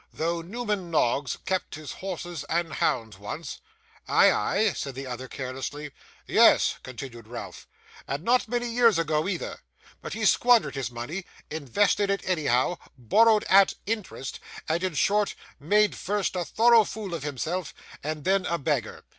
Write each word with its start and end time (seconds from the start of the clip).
'Though 0.11 0.41
Newman 0.41 0.89
Noggs 0.89 1.37
kept 1.45 1.75
his 1.75 1.91
horses 1.91 2.43
and 2.49 2.73
hounds 2.73 3.19
once.' 3.19 3.59
'Ay, 4.07 4.31
ay?' 4.31 4.73
said 4.73 4.95
the 4.95 5.05
other 5.05 5.27
carelessly. 5.27 5.91
'Yes,' 6.25 6.77
continued 6.81 7.27
Ralph, 7.27 7.67
'and 8.07 8.23
not 8.23 8.47
many 8.47 8.67
years 8.67 8.97
ago 8.97 9.27
either; 9.27 9.59
but 10.01 10.13
he 10.13 10.25
squandered 10.25 10.73
his 10.73 10.89
money, 10.89 11.25
invested 11.51 12.09
it 12.09 12.27
anyhow, 12.27 12.79
borrowed 12.97 13.43
at 13.43 13.75
interest, 13.85 14.39
and 14.67 14.83
in 14.83 14.95
short 14.95 15.35
made 15.59 15.93
first 15.95 16.35
a 16.35 16.45
thorough 16.45 16.83
fool 16.83 17.13
of 17.13 17.21
himself, 17.21 17.71
and 18.03 18.23
then 18.23 18.47
a 18.47 18.57
beggar. 18.57 19.05